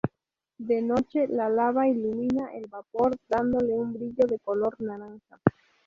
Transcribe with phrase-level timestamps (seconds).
[0.57, 5.39] De noche, la lava ilumina el vapor dándole un brillo de color naranja.